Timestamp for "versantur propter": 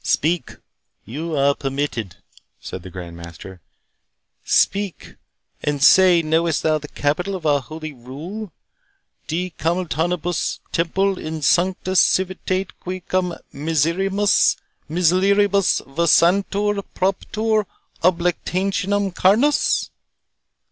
15.85-17.67